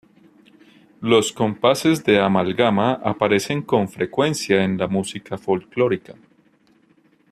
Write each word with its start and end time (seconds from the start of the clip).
Los 1.01 1.31
compases 1.31 2.03
de 2.03 2.19
amalgama 2.19 2.93
aparecen 2.93 3.61
con 3.61 3.87
frecuencia 3.87 4.63
en 4.63 4.79
la 4.79 4.87
música 4.87 5.37
folclórica. 5.37 6.15